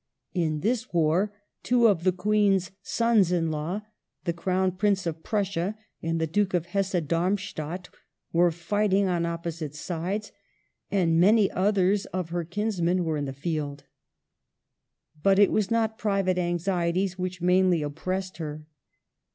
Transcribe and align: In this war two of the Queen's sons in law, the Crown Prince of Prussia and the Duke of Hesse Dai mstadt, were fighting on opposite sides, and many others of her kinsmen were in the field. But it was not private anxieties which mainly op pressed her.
In 0.33 0.61
this 0.61 0.91
war 0.91 1.31
two 1.61 1.85
of 1.87 2.03
the 2.03 2.11
Queen's 2.11 2.71
sons 2.81 3.31
in 3.31 3.51
law, 3.51 3.83
the 4.23 4.33
Crown 4.33 4.71
Prince 4.71 5.05
of 5.05 5.21
Prussia 5.21 5.77
and 6.01 6.19
the 6.19 6.25
Duke 6.25 6.55
of 6.55 6.65
Hesse 6.65 7.01
Dai 7.05 7.29
mstadt, 7.29 7.87
were 8.33 8.49
fighting 8.49 9.05
on 9.07 9.27
opposite 9.27 9.75
sides, 9.75 10.31
and 10.89 11.19
many 11.19 11.51
others 11.51 12.07
of 12.07 12.29
her 12.29 12.43
kinsmen 12.43 13.05
were 13.05 13.15
in 13.17 13.25
the 13.25 13.31
field. 13.31 13.83
But 15.21 15.37
it 15.37 15.51
was 15.51 15.69
not 15.69 15.99
private 15.99 16.39
anxieties 16.39 17.19
which 17.19 17.39
mainly 17.39 17.83
op 17.83 17.93
pressed 17.93 18.37
her. 18.37 18.65